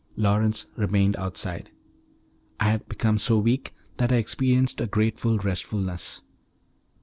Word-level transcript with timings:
Lawrence 0.15 0.65
remained 0.75 1.15
outside. 1.17 1.69
I 2.59 2.71
had 2.71 2.89
become 2.89 3.19
so 3.19 3.37
weak 3.37 3.75
that 3.97 4.11
I 4.11 4.15
experienced 4.15 4.81
a 4.81 4.87
grateful 4.87 5.37
restfulness. 5.37 6.23